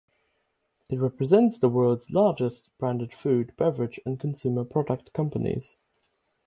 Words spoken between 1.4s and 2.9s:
the world's largest